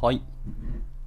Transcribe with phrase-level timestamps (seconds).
[0.00, 0.22] はい。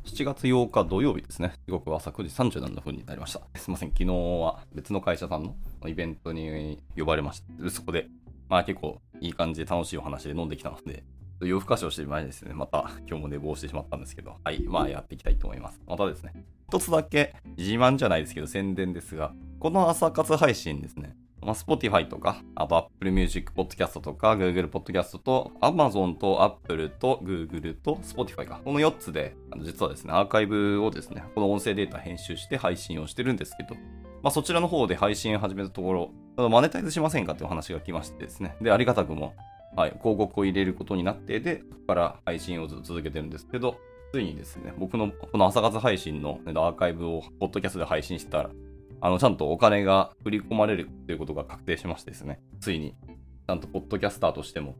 [0.04, 1.54] 7月8日土曜日ですね。
[1.66, 3.40] 時刻は朝9時37分になりました。
[3.58, 3.92] すいません。
[3.92, 5.56] 昨日は別の会社さんの
[5.88, 8.10] イベントに呼ばれまして、そこで、
[8.50, 11.06] まあ結構いい感じで楽しいお話で飲んできたので、
[11.40, 14.62] 夜更かしをしてる前にですね、また今日も寝坊してしまったんですけど、はい。
[14.64, 15.80] まあやっていきたいと思います。
[15.88, 16.34] またですね、
[16.68, 28.62] 一つだけ自慢じゃないですけど宣伝ですが、この朝活配信ですね、まあ、Spotify とか、あと Apple Music Podcast とか、Google Podcast と、Amazon と Apple と Google と Spotify か。
[28.64, 33.76] この4つで、実はですね、アーカイブをですね、この音声データ編集して配信をしてるんですけど、
[34.22, 38.56] まあ、そちらの方で配信始めたところ、マネタイズしませんかってお話が来ましてですね。
[38.62, 39.34] で、ありがたくも、
[39.76, 43.78] はい、広告を入れることになって、で、ここから配信を続けてるんですけど、
[44.14, 48.50] ついにですね、僕のこの朝活配信のアーカイブをポッドキャストで配信したら、
[49.02, 54.76] あの、ちゃんとお金が振り込まれるということが確定しましてですね、ついに、ちゃんとポッドキャスターとしても、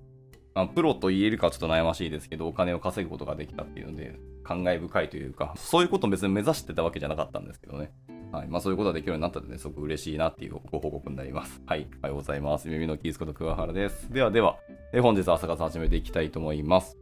[0.54, 7.92] まあ、プロと言えるかちょっと悩ましいですけど、お金を稼ぐことができたっていうので、感慨深いというか、そういうことを別に目指してたわけじゃなかったんですけどね。
[8.32, 8.48] はい。
[8.48, 11.62] まあそういうことができるようになったので、ね、すごく嬉しいなっていうご報告になります。
[11.66, 11.88] はい。
[12.00, 12.70] おはようございます。
[12.70, 14.12] 耳のキースこと桑原です。
[14.12, 14.58] ではでは、
[14.94, 16.98] え本日は朝活始めていきたいと思います。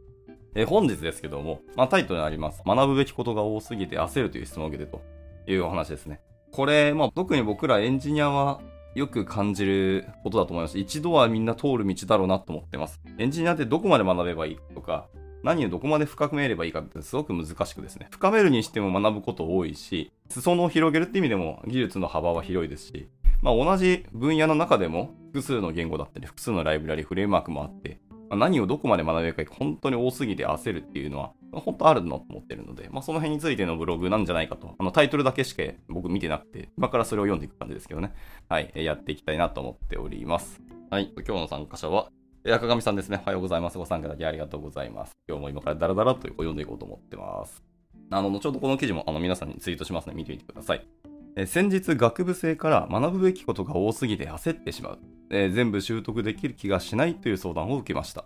[0.54, 2.62] え本日ですけども、まあ、タイトルにあります。
[2.66, 5.00] 学ぶべきことが多すぎて焦るという質問を受けてと
[5.46, 6.20] いうお話ですね。
[6.52, 8.60] これ、まあ、特に僕らエンジニアは
[8.94, 10.78] よく感じることだと思います。
[10.78, 13.00] 一度はみんな通る道だろうなと思ってます。
[13.18, 15.06] エンジニアってどこまで学べばいいとか、
[15.42, 18.08] 何をどこまで深めればいいかってすごく難しくですね。
[18.10, 23.08] 深めるにしても学ぶこと多いし、裾野を広げるって意味でも技術の幅は広いですし、
[23.42, 34.76] まあ、同じ分野の中でも複数の言語だったり、複数のライブラリ、フレームワークもあって、ま何をどこまで学べるか本当に多すぎて焦るっていうのは、本当あるのと思ってるので、まあ、その辺についてのブログなんじゃないかと。
[34.78, 38.14] あのタイトルだけしか僕見てなくて、今からそれを読んでいく感じですけどね。
[38.48, 40.62] はい、やっていきたいなと思っております。
[40.90, 42.10] はい、今日の参加者は、
[42.46, 43.20] 赤上さんですね。
[43.24, 43.78] おはようございます。
[43.78, 45.12] ご参加いただけありがとうございます。
[45.28, 47.62] 今日も今からダラダラと読んでいこうと思ってます。
[48.10, 50.86] あの、後ほどこの記事もあの皆さんにツイートしますので見てみてください。
[51.36, 54.98] え先日学部生から学ぶべきことが多すぎて焦ってしまう、
[55.30, 58.24] えー、全部習得できる気がしないという相談を受けました。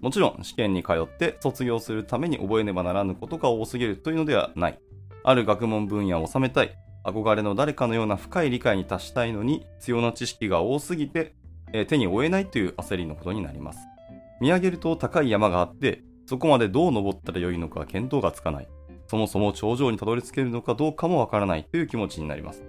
[0.00, 4.78] もちろん試験に通って卒業するために覚えねばならぬことが多すぎるというのではない。
[5.24, 6.76] ある学問分野を収めたい。
[7.04, 11.34] 憧れの誰かのような深い理解に達したいのに必要な知識が多すぎて、
[11.72, 13.78] えー、手に負えないという焦りのことになります。
[14.40, 18.68] 見上げると高い山があって、そこまでどう登ったらよいのか見当がつかない。
[19.14, 22.64] そもそも頂上にたどり着けるのかどうかもわからないという気持ちになります。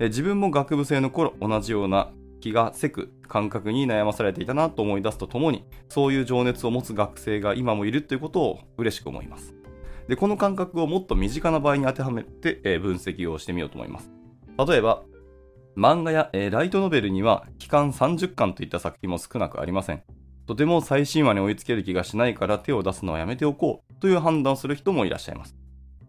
[0.00, 2.10] え、自分も学部生の頃同じような
[2.40, 9.54] 気がせく感覚に悩まされていたなと思い出すとともにそういう情熱を持つ学生が今もいるということを嬉しく思います。
[10.08, 14.10] でこの感覚をもっと身近な場合に当てはめて、え、分析をしてみようと思います。
[14.66, 15.04] 例えば
[15.76, 20.02] 漫画や、えー、ライトノベルには期間30巻といった作品も少なくありません。
[20.50, 25.59] とても最新話に追いつける気がしないから手を出すのはやめておこうという判断をする人もいらっしゃいます。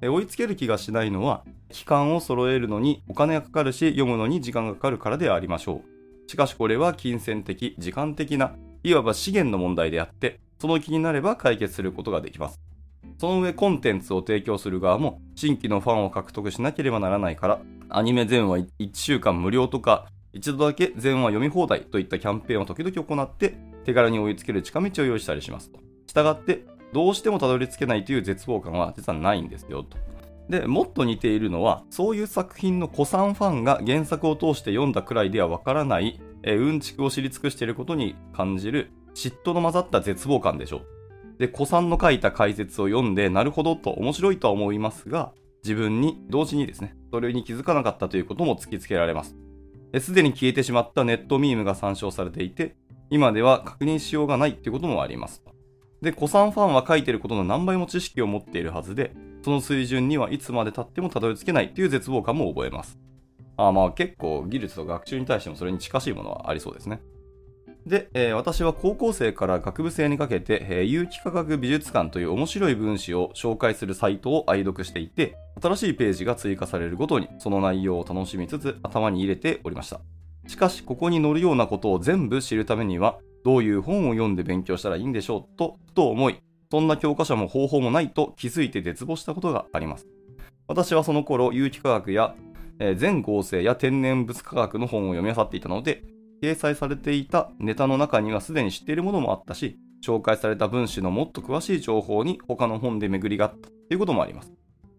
[0.09, 5.91] 追いつける気がしないのは期間を揃えるのにお金がかかるし読むのに時間がかかるからでありましょう
[6.31, 12.61] しかしこれは金銭的、時間的な、いわば資源の問題であって、その気になれば解決することができます。
[13.17, 17.59] その上コンテンツを提供する側も新規のファンを獲得しなければならないから、
[17.89, 25.69] アニメ全話1週間無料とか、一度だけ全話読み放題といったキャンペーンを時々行って、手軽に追いつける近道を用意したりします。
[26.07, 26.63] したがって、
[26.93, 29.97] どうしてもたどり着けないという絶望感は実はないんですよと。
[30.49, 41.39] で、もっと似ているのは、そういう作品の古参ファンが原作を通して読んだくらいではわからない、えうんちくを知り尽くしていることに感じる嫉妬の混ざった絶望感でしょう。
[41.39, 45.31] で、古参の書いた解説を読んで、なるほどと面白いとは思いますが、
[45.63, 49.35] 自分に同時にですね、それに気づかなかったということも突きつけられます。
[49.99, 52.75] すでに消えてしまったネットミームが参照されていて、
[53.09, 55.43] 今では確認しようがないということもあります。
[56.01, 59.13] で、古参ファンは書いてることの何倍も知識を持っているはずで、
[59.43, 62.99] その水準にはいつまで経ってもたどり着けないという絶望感も覚えます。
[63.57, 67.01] あまあ結構技術と学習に対してもそれに近しいものはありそうですね。
[67.85, 79.99] で、えー、私は高校生から学部生にかけて、えー、有機化学美術館という面白い分子を紹介するサイトを愛読していて、新しいページが追加されるごとにその内容を楽しみつつ頭に入れておりました。
[80.47, 86.39] しかし、ここに載るようなことを全部知るためには、どういう本を読んで勉強したらいいんでしょうと、と思い、
[86.71, 90.07] そんな教科書も方法もないと気づいて絶望したことがあります。
[90.67, 92.35] 私はその頃、有機化学や、
[92.79, 96.03] えー、全合成や天然物化学の本を読み漁っていたので、
[96.41, 104.51] 掲載されていたネタの中にはすでに知っているものもあったし、紹介された分子のもっと詳しい情報に他の本で巡りがあったということもあります。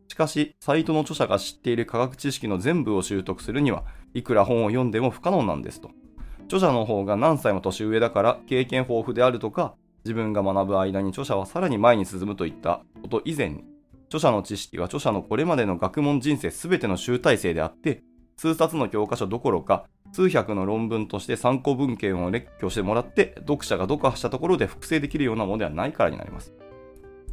[0.09, 3.85] しかし、サイトの著者が知っている科学知識の全部を習得するには、
[4.15, 5.91] いくら本を読んでも不可能なんですと。
[6.47, 9.75] 著者の方が何歳も年上だから経験豊富であるとか、
[10.05, 13.65] 自分が学ぶ間に著者はさらに前に進むといったこと以前に、
[14.07, 18.03] 著者の知識は著者のこれまでの学問人生すべての集大成であって、
[18.37, 26.53] 数冊の教科書どころか、数百の論文として参考文献を列挙してもらって、読者が読破したところで複製できるようなものではないからになります。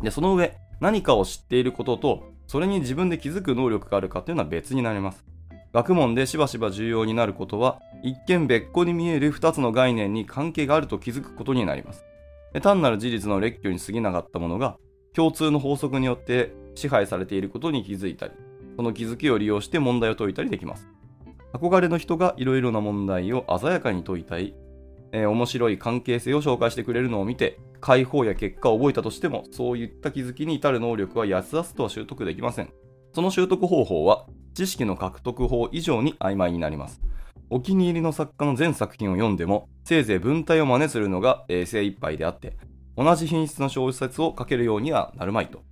[0.01, 5.25] で、その上、何かを知っていることと、それに自分で気づく能力があるかというのは別になります。
[5.73, 12.05] 学問でしばしば重要になることは、一見別個に見える2つの概念に関係があると気づくことになります。
[12.61, 14.77] 単なる事実の列挙に過ぎなかったものが、
[15.13, 18.33] 共通の法則によって支配されていることに気づいたり、
[18.77, 20.87] その気づきを利用して問題を解いたりできます。
[21.53, 24.55] 憧れの人がいろいろな問題を鮮やかに解いたり、
[25.11, 32.71] えー、面白い関係性を紹介してくれるのを見て、解放や結果を覚えたとしても、そういった気づきに至る能力は安々とは習得できません。
[33.13, 37.01] その習得方法は、知識の獲得法以上に曖昧になります。
[37.49, 42.57] お気に入りの作家の全作品を読んでも、せいぜい文体を真似するのが、え、精一杯であって、
[42.95, 45.63] 同じ品質の小説を書けるようにはなるまいと。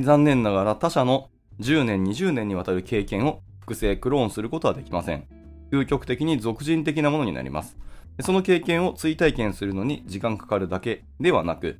[0.00, 1.28] 残念ながら他者の
[1.60, 5.26] 10年、20年にわたる経験を複製、クローンすることはできません。
[5.72, 7.76] 究極的に俗人的なものになります。
[8.20, 11.78] その経験を追体験するのに時間かかるだけではなく、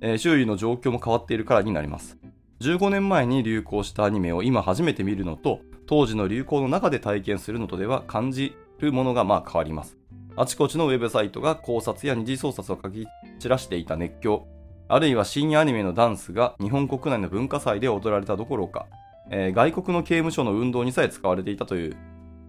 [0.00, 2.16] え、周囲の状況も変わっているからになります。
[2.60, 9.96] 15年前に流行したアニメを今初めて見るのと、当時の流行の中で体験するのとでは感じるものがまあ変わります。
[10.36, 13.06] あちこちのウェブサイトが考察や二次創作を書き
[13.38, 14.46] 散らしていた熱狂、
[14.88, 18.86] あるいは深夜アニメのダンスが日本国内の文化祭で踊られたどころか、
[19.30, 21.96] えー、外国の刑務所の運動にさえ使われていたという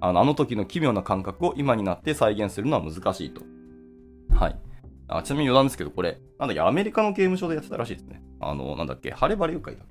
[0.01, 3.41] あのあの時の奇妙な感覚を今になって再現するのは難しいと。
[4.33, 4.59] はい。
[5.07, 8.21] あちなみに余談ですけど、これ、なんだっけ、アメリカの刑務所でやってたらしいですね。
[8.39, 9.81] あの、なんだっけ、晴れ晴れ愉快だ。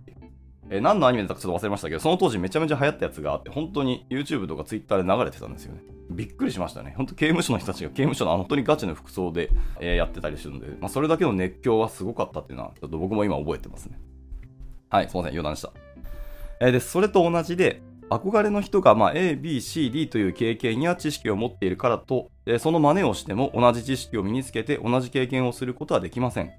[0.71, 5.83] えー、何のアニメだったかちょっと忘れましたけど、その当時めちゃめちゃ流行ったやつがあって、本当に YouTube とか Twitter で流れてたんですよね。
[6.11, 6.95] びっくりしましたね。
[6.97, 9.51] 本当刑務所の人たちが刑務所の本当にガチの服装で、
[9.81, 13.99] えー、やってたりするんで、まあ、それだけの熱狂はすごかったっていうのは、ちょっと僕も今覚えてますね。
[14.91, 15.73] はい、すいません、余談でした。
[16.61, 26.51] えー、で、それと同じで、憧れの人が、ま、A、B、C、D という経験や知識を持っているからと、えその真似をしても同じ知識を身につけて同じ経験をすることはできません。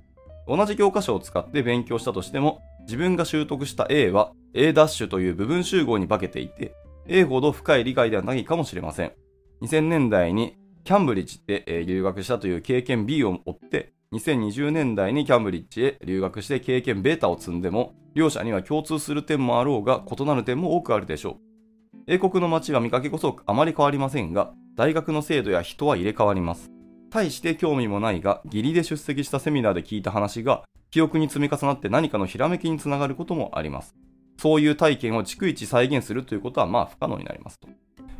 [0.48, 4.74] 同じ教科書を使って勉強したとしても、自分が習得した A は A'
[5.08, 6.74] という部分集合に化けていて、
[7.06, 9.12] A ほど深い理解ではないかもしれません。
[9.62, 21.36] 2000年代にキャンブリッジで留学したという経験 B を追って、2020年代にキャンブリッジへ留学して経験ベータを積んでも、両者には共通する点もあろうが異なる点も多くあるでしょう。
[22.08, 26.72] 英国の街は見かけこそあまり変わりませんが、大学の制度や人は入れ替わります。
[27.12, 33.96] 対して興味もないが、義理で出席したセミナーで聞いた話が、記憶に積み重なって何かのひらめきにつながることもあります。
[34.38, 37.68] そういう体験を逐一再現するということはまあ不可能になりますと。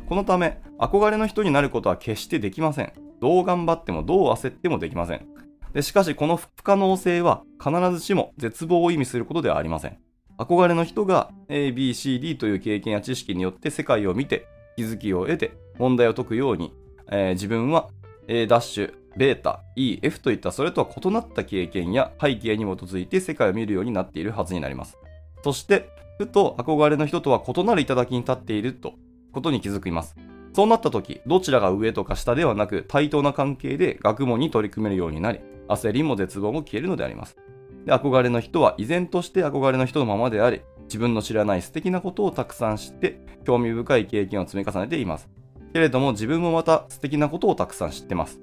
[0.08, 2.92] このため、憧れの人になることは決してできません。
[3.20, 5.26] どう頑張ってもどう焦ってもできません。
[5.72, 9.98] でしかしこの不可能性は必ずしも絶望を意味することではありません。
[10.38, 14.46] 憧れの人が A, B, C, D という経験や知識によって世界を見て
[14.76, 16.72] 気づきを得て問題を解くように、
[17.10, 17.88] えー、自分は
[18.32, 24.96] A' ダッシュ、ベータ、E、F といったそれとは異なった経験や背景に基づいて世界を見るようになっているはずになります。
[25.42, 28.94] そして、ふと憧れの人とは異なる頂に立っていると
[29.32, 30.14] ことに気づきます。
[30.52, 37.36] そうなった時、どちらが上とか下ではなく対等な関係で学問に取り組めるようになり、焦りも絶望も消えるのであります。
[37.84, 45.28] で憧れの人は依然として憧れの人のままであり、自分の知らない素敵なことをたくさん知って、興味深い経験を積み重ねています。
[45.72, 48.40] けれども自分もまた素敵なことをたくさん知ってます。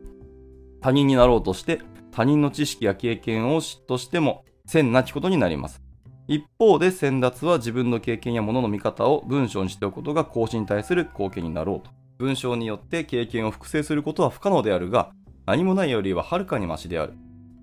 [0.81, 1.81] 他人になろうとして、
[2.11, 5.81] 他人の知識や経験を嫉妬しても、線なきことになります。
[6.27, 11.91] 一方で先達は自分の経験や物の見方を文章にしておくことが講師に対する貢献になろうと。
[12.17, 15.11] 文章によって経験を複製することは不可能であるが、
[15.45, 17.13] 何もないよりははるかにマシである。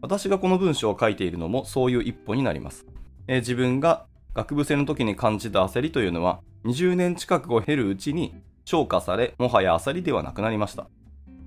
[0.00, 2.86] 私がこの文章を書いているのもそういう一歩になります。
[3.26, 10.88] えー、自分が学部生の時に感じた焦りというのは、20年近くを経るうちに消化され、もはや焦りではなくなりました。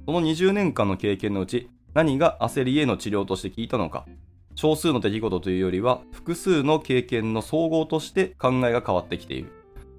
[0.05, 4.05] その20年間の経験のうち、何が焦りへの治療として聞いたのか、
[4.55, 9.51] 少数の出来事というよりは、複数の経験の総合として考えが変わってきている。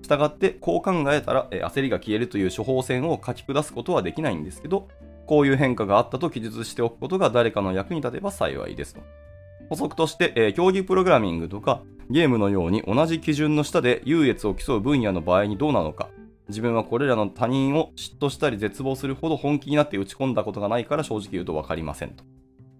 [0.02, 4.88] したがって、こう考えたら、焦りが消えるという処方箋を書き下すことはできないんですけど、
[5.26, 9.02] こういう変化があったと記述しておくことが誰かの役に立てば幸いですと。
[9.68, 16.08] 補足として、え、競技プログラミングとかゲームのように同じ基準の下で優越を競う分野の場合にどうなのか、
[16.48, 22.24] 自分はこれらの他人を嫉妬したり絶望するほど本気になって打ち込んだことがないから正直言うと分かりませんと。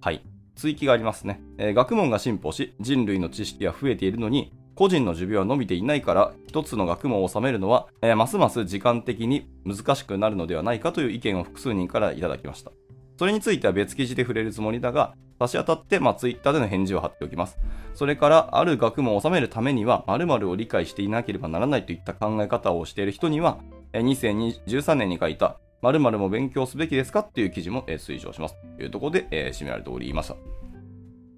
[0.00, 0.22] はい。
[0.56, 12.72] 追記がありますね、えー、学問が進歩し、人類の知識が増えているのに、個人の寿命は伸びていないから、一つの学問を収めるのは、えー、ますます時間的に難しくなるのではないかという意見を複数人からいただきました。
[13.18, 17.58] それについては別記事で触れるつもりだが、差し当たって、まあ、ツイッターでの返事を貼っておきます。
[17.94, 23.58] それから、ある学問を収めるためには、〇〇を理解していなければならないといった考え方をしている人には、
[23.92, 28.56] 2013年に書いた、〇〇も勉強すべきですかっていう記事も、推奨します。
[28.76, 30.36] というところで、えー、締められておりました。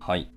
[0.00, 0.32] はい。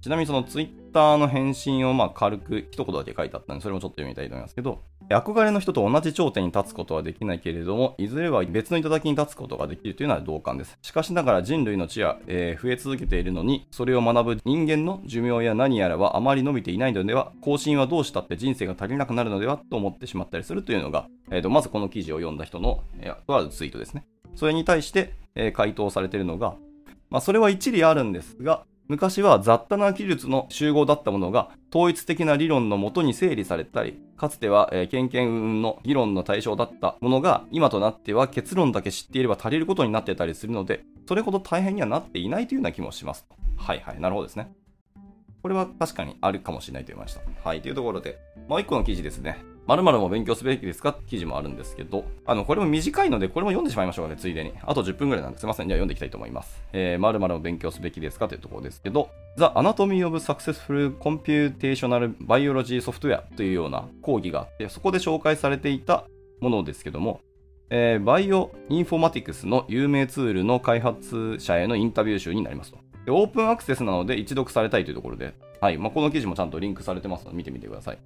[0.00, 4.78] ちなみにそのツイッターの返信をまあ軽く一言だけ書いてあったんで、それもちょっと読みたいと思いますけど、
[5.10, 10.78] 憧れの人と同じ頂点に立つことはできないけれども、いずれは別の頂に立つことができるというのは同感です。
[10.82, 24.04] しかしながら人類の知は、えー、増え続けているのに、それを学ぶ人間の寿命や何やらはあまり伸びていないのでは、更新はどうしたって人生が足りなくなるのではと思ってしまったりするというのが、えー、とまずこの記事を読んだ人の、えー、とあるツイートですね。
[24.36, 26.54] それに対して、えー、回答されているのが、
[27.10, 43.28] まあ、それは一理あるんですが、昔は雑多な技術の集合だったものが統一的な理論のもとに整理されたり、かつては、えー、研究の議論の対象だったものが今となっては結論だけ知っていれば足りることになってたりするので、それほど大変にはなっていないというような気もします。
[43.56, 44.52] はいはい、なるほどですね。
[45.40, 47.20] これは確かにあるかもしれないと言いました。
[47.44, 48.18] はい、というところで、
[48.48, 49.38] もう一個の記事ですね。
[49.66, 50.90] 〇〇も勉強すべきですか？
[50.90, 54.52] って記事もあるんですけど、あの、これも短いので、これも読んでしまいましょうかね、ついでに。
[54.62, 55.68] あと10分ぐらいなんですいません。
[55.68, 56.62] じゃあ読んでいきたいと思います。
[56.72, 66.04] えー、〇〇も勉強すべきですかというところですけど、The Anatomy of Successful Computational Biology Software というような講義があって、そこで紹介されていた
[66.40, 67.20] ものですけども、
[67.70, 72.78] えー、バイオインフォマティクスの有名ツールの開発者へのインタビュー集になりますと。
[73.04, 77.98] でオープンアクセスなので一読されたいというところで、はいまあ、この記事もちゃんとリンクされてますので見てみてください。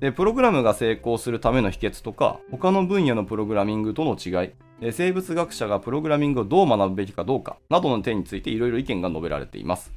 [0.00, 9.92] で、プログラムが成功するための秘訣とか、他の分野のプログラミングとの違い、生物学者がプログラミングをどう学ぶべきかどうかなどの点についていろいろ意見が述べられています。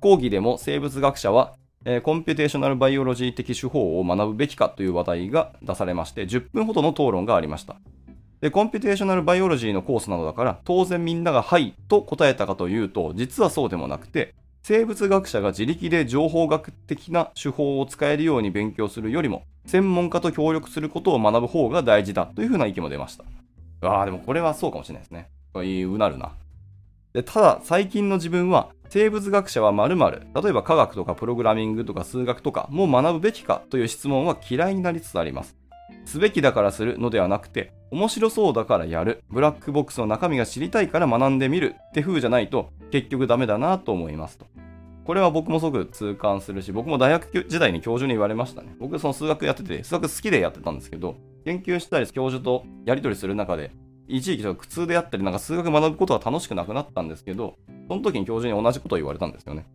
[0.00, 1.54] 講義でも生物学者は、
[1.84, 7.76] えコンピュテーショナルバイオロジー的手法を学ぶべきかという話題が出されまして、10分ほどの討論がありました。
[8.40, 23.24] で、コンピュテーショナルバイオロジーのコースなのだから、当然みんながはいと答えたかというと、実はそうでもなくて、生物学者が自力で情報学的な手法を使えるように勉強するよりも、専門家と協力することを学ぶ方が大事だというふうな意見も出ました。
[23.88, 25.30] ああ、でもこれはそうかもしれないですね。
[25.84, 26.32] うなるな。
[27.12, 35.56] でただ、最近の自分は、生物学者は〇〇、例えば科学とかプログラミングとか数学とかも学ぶべきかという質問は嫌いになりつつあります。
[36.04, 44.46] すべきだからするのではなくて、面白そうだからやる、ブラックボックスの中身が知りたいから学んでみるって風じゃないと、結局ダメだなと思いますと。
[45.04, 48.74] これは僕もすごく痛感するし、僕も大学時代に教授に言われましたね。
[48.78, 53.72] 僕その数学やってて、数学好きでやってたんですけど、研究したり教授とやり取りする中で、
[54.08, 57.56] 一時期苦痛であったり、なんか数学学ぶことは楽しくなくなったんですけど、
[57.88, 59.66] その時に教授に同じことを言われたんですよね。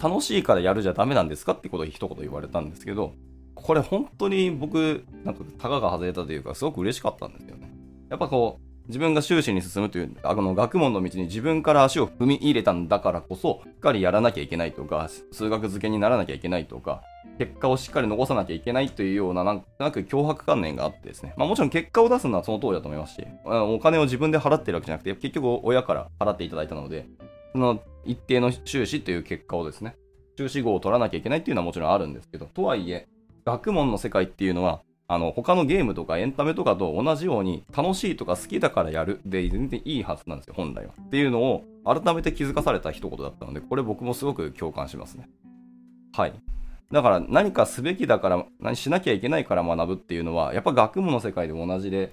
[0.00, 3.14] 楽しいからやるじゃダメなんですかってことを一言言われたんですけど、
[3.62, 7.70] これ本当に僕、なんか、たかが外れたというか、すごく嬉しかったんですよね。
[8.08, 17.02] やっぱこう、自分が修士に進むという、あの、学問の道に自分から足を踏み入れたんだからこそ、しっかりやらなきゃいけないとか、数学付けにならなきゃいけないとか、
[17.38, 21.34] 結果をしっかり残さなきゃいけないというような、なんとなく脅迫観念があってですね。
[21.36, 27.06] まあもちろん結果を出すのはその通りだと思いますし、お金を自分で払ってるわけじゃなくて、結局親から払っていただいたので、
[27.52, 29.96] その一定の修士という結果をですね、
[30.38, 33.06] 修士号を取らなきゃいけないっていうのはもちろんあるんですけど、とはいえ、
[33.48, 40.92] 学問の世界っていうのは、あの、他のゲームとかエンタメとかと同じように、楽しいとか好きだからやるで全然いいはずなんですよ、本来は。
[41.00, 45.30] っていうのを改めて気づかされた一言だったので、これ僕もすごく共感しますね。
[46.12, 46.34] はい。
[46.92, 52.12] だから何かすべきだから、何しなきゃいけないから学ぶっていうのは、やっぱ学問の世界でも同じで、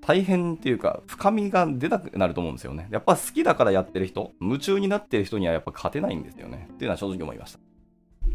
[0.00, 2.88] 大変っていうか、深みが出なくなると思うんですよね。
[2.90, 6.68] やっぱ好きだからやってる人、夢中になってる人にはやっぱ勝てないんですよね。
[6.72, 7.73] っていうのは正直思いました。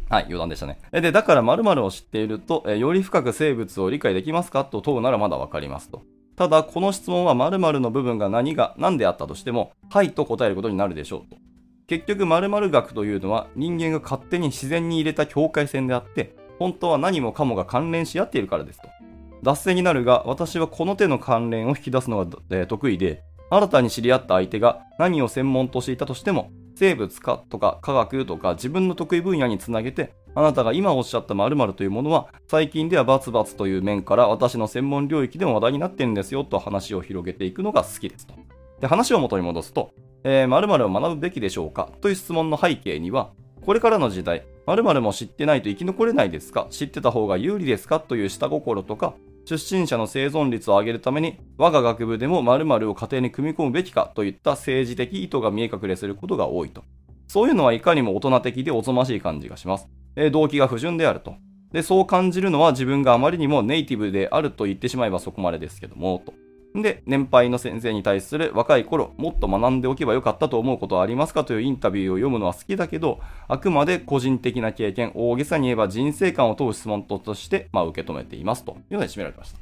[0.10, 0.80] はい、余談でしたね。
[0.92, 4.66] で、だから〇〇を知っていると、えより深く生物を理解できますか？
[4.66, 6.02] と問うならまだわかりますと。
[6.36, 11.38] ただ、この質問は〇〇の部分が何が、何であったとしても、はいと答えることになるでしょうと。
[11.88, 18.88] 結局、〇〇学というのは人間が勝手に自然に入れた境界線であって、本当は何もかもが関連し合っているからですと。
[19.44, 38.34] 脱線になるが、私はこの手の関連を引き出すのが、え、得意で、新たに知り合った相手が何を専門としていたとしても、生物かとか科学とか自分の得意分野につなげて、あなたが今おっしゃった〇〇というものは、最近ではバツバツという面から私の専門領域でも話題になってるんですよと話を広げていくのが好きですと。
[38.80, 39.92] で、話を元に戻すと、
[40.24, 41.90] えー、〇〇を学ぶべきでしょうか？
[42.00, 43.32] という質問の背景には、
[43.66, 46.68] これからの時代、〇〇も知ってないと生き残れないですか？
[46.70, 48.00] 知ってた方が有利ですか？
[48.00, 49.16] という下心とか、
[49.58, 56.84] 出身者の生存率を上げるために、我が学部でも〇〇を家庭に組み込むべきかといった政治的意図が見え隠れすることが多いと。
[57.28, 59.90] そういうのはいかにも大人的でおぞましい感じがします。
[60.16, 61.34] え動機が不純であると。
[61.72, 66.34] で、そう感じるのは自分があまりにもネイティブであると言ってしまえばそこまでですけども、と。
[66.76, 79.60] で、年配の先生に対する若い頃、もっと学んでおけばよかったと思うことはありますかというインタビューを読むのは好きだけど、あくまで個人的な経験、大げさに言えば人生観を問う質問として、まあ、受け止めていますというので締められました。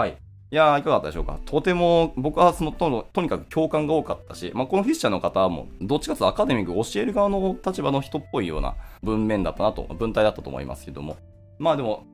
[0.00, 0.16] はい。
[0.52, 1.38] いやー、いかがだったでしょうか？
[1.44, 11.16] とても、僕はそのととにかく共感が多かったし、まあ、このフィッシャーの方も、どっちかというとアカデミック教える側の立場の人っぽいような文面だったなと、文体だったと思いますけども。
[11.60, 12.04] まあでも、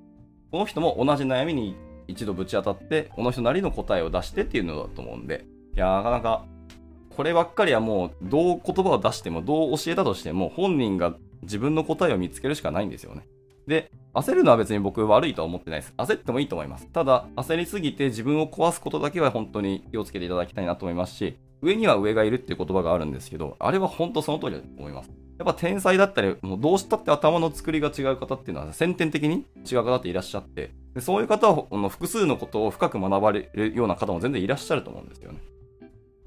[0.51, 1.77] この人も同じ悩みに
[2.09, 5.45] 一度ぶち当たって、この人なりの答えを出してっていうのだと思うんで、
[5.75, 6.45] いや、なかなか、
[7.17, 13.27] こればっかりはもう、どう言葉を出しても、どう教えたとしても、本人が自分の答えを見つけるしかないんですよね。
[13.67, 15.95] で、焦るのは別に僕悪いとは思ってないです。
[15.97, 16.87] 焦ってもいいと思います。
[16.89, 25.11] ただ、焦りすぎて自分を壊すことだけは本当に気をつけていただきたいなと思いますし、上には上がいるっていう言葉があるんですけど、あれは本当その通りだと思います。
[25.39, 35.41] やっぱ天才だったり、もうどうしたって頭の作りが違う方っていうのは先天的に違う方っていらっしゃって、でそういう方は複数のことを深く学ばれるような方も全然いらっしゃると思うんですよね。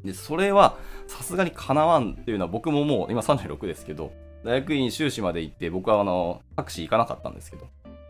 [0.04, 4.12] で、それはさすがに叶わんっていうのは僕ももう今36ですけど、
[4.44, 7.68] 大学院修士まで行って、僕はあの、タクシー行かなかったんですけど、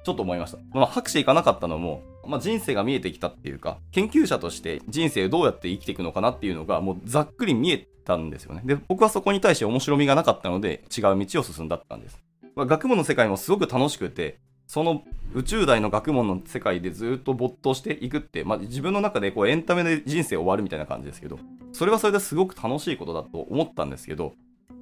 [0.09, 0.57] ちょっと思いました。
[0.71, 8.63] まあ、博士行かなかったのも、まあ、人生が見えてきたっていうか、研究者として人生どうやって生きていくのかなっていうのが、もうざっくり見えたんですよね。
[8.65, 12.17] で、僕はそこに対して面白みがなかったので、違う道を進んだったんです。
[12.55, 15.03] まあ、学問の世界もすごく楽しくて、その
[15.35, 21.37] 宇宙大の学問の世界でずっと没頭していくって、まあ、自分の中でこうエンタメで人生終わるみたいな感じですけど、
[21.71, 24.33] それはそれですごく楽しいことだと思ったんですけど、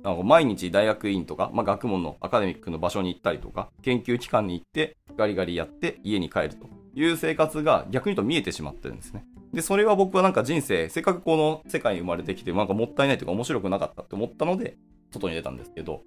[0.08, 9.26] なんか毎日大学院とか、まあ、学問のアカデミックの場所に行ったりとか、研究機関に行って、ガリガリやって家に帰るという生活が逆に言うと見えてしまってるんですね。
[9.52, 14.78] で、それは僕はなんか人生、せっかくこの世界に生まれてきて、なんかもったいないというか面白くなかったって思ったので、
[15.12, 16.04] 外に出たんですけど、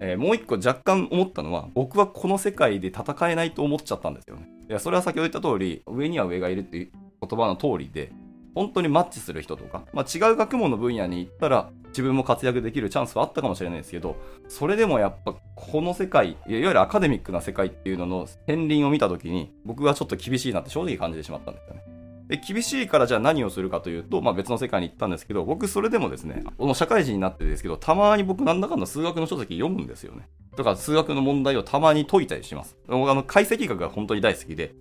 [0.00, 4.48] えー、もう一個若干思ったのは、僕はこの世界で戦えないと思っちゃったんですよね。
[4.68, 8.10] いや、それは先ほど言った通り、上には上がいるっていう言葉の通りで、
[8.54, 14.16] 本当にマッチする人とか、まあ、違う学問の分野に行ったら自分も活躍できるチャンスはあったかもしれないですけど、
[14.48, 21.94] それでもやっぱこの世界、いわゆるアカデミックな世界っていうのの片鱗を見た時に僕はちょっと厳しいなって正直感じてしまったんですよね。
[22.28, 34.74] で厳しいからじゃあ何をするかというと、まあ、別の世界に行ったんですけど僕それでもですねこの社会人になってですけどたまに僕なんだかんだ数学の書籍読むんですよねとか数学の問題をたまに解いたりしますあの解析学が本当に大好きで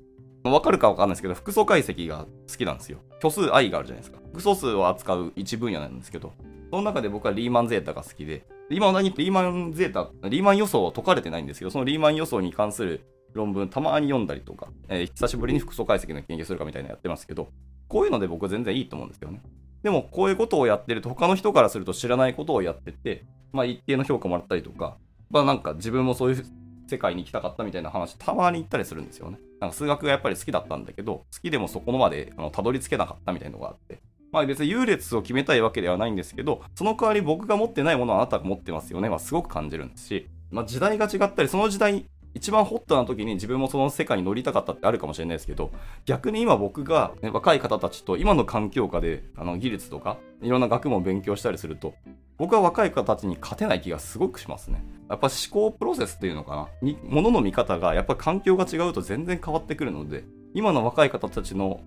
[0.43, 2.99] わかるかわかんないですけど、複素解析が好きなんですよ。
[3.21, 4.19] 虚数 i があるじゃないですか。
[4.31, 6.33] 複素数を扱う一分野なんですけど、
[6.69, 13.01] その中で僕はリーマンゼータが好きで、今何ってリーマンゼータ、リーマン予想は解かれてないんですけど、そのリーマン予想に関する
[13.33, 17.49] 論文たまに読んだりとか、えー、久しぶりに複素解析の研究するかみたいなのやってますけど、
[17.87, 19.41] こういうので僕は全然いいと思うんですよね。
[19.83, 24.97] でも、こういうことをやってると、他の人からすると知らないことをやってて、まあ一定の評価もらったりとか、
[25.29, 26.45] まあなんか自分もそういう
[26.87, 29.39] 世界に行きたかったみたいな話、たまに行ったりするんですよね。
[29.59, 34.01] なんか数学がやっぱり好きだったんだけど、好きでもそこまであのたどり着けなかったみたいなのがあって。
[34.31, 45.71] まあ別に優劣を決めたいわけではないんですけど、その代わり僕が持ってないものはあなたが持ってますよねはすごく感じるんですし、まあ時代が違ったり、その時代一番ホットな時に自分もその世界に乗りたかったってあるかもしれないですけど、
[46.05, 51.93] 逆に今僕が、ね、若い方たちと今の環境下であの技術とかいろんな学問を勉強したりすると、
[52.37, 54.83] 僕は若い方たちに勝てない気がすごくしますね。
[55.09, 56.67] やっぱ思考プロセスっていうのかな？
[56.81, 61.81] に、ものの見方がやっぱ環境が違うと全然変わってくるので、今の若い方たちの、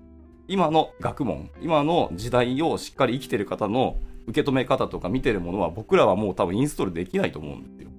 [0.46, 3.96] 今の学問、今の時代をしっかり生きてる方の
[4.28, 7.90] 受け止め方とか見てるものは僕らはもう多分インストールできないと思うんですよ。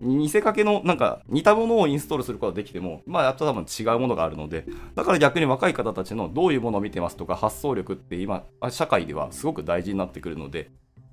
[0.00, 10.70] 見せかけの、なんか、似たものをインストールすることができても、まあ、あと多分違うものがあるので、だから逆に若い方たちのどういうものを見てますとか、発想力って今、社会ではすごく大事になってくるので、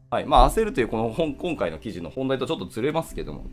[0.09, 0.25] はい。
[0.25, 3.45] まあ、焦るというこの本、 今回の記事の本題とちょっとずれますけども、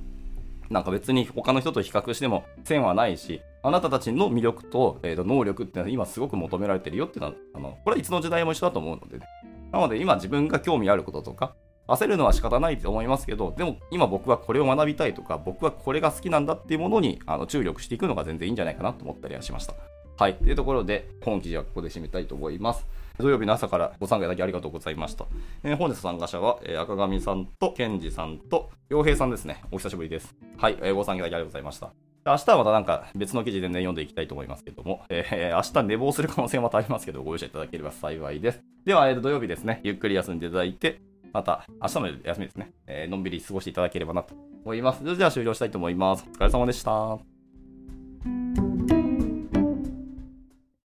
[0.69, 9.27] なんか別に他の人と比較しても線はないし、あなたたちの魅力と,、えー、と能力っていうのは今すごく求められてるよっていうのは、あのこれはいつの時代も一緒だと思うので、ね、
[9.73, 11.55] なので今自分が興味あることとか、
[11.89, 19.75] 焦るのは仕方ないと思いますけど、でも今僕はこれを学びたいとか、僕はこれが好きなんだっていうものにあの注力していくのが全然いいんじゃないかなと思ったりはしました。
[20.17, 20.35] はい。
[20.35, 22.87] というところで、本記事はここで締めたいと思います。
[23.19, 25.25] 土曜日の朝からご参加いただきありがとうございました。
[25.63, 29.63] えー、本日参加者は、えー、赤上さんと、健二さんと、洋平さんですね。
[29.71, 30.35] お久しぶりです。
[30.59, 31.91] はい、えー、ご参加いただきありがとうございました。
[32.27, 38.63] 明日はまたなんか別の記事で、ね、読んでいきたいと思いますけども、えー、明日寝坊する可能性はまたありますけど、ご容赦いただければ幸いです。
[38.85, 41.01] では、えー、土曜日ですね、ゆっくり休んでいただいて、
[41.33, 45.01] また明日の休みですね、えー、のんびり過ごしていただければなと思います。
[45.01, 46.27] それでは終了したいと思います。
[46.29, 48.70] お疲れ様でした。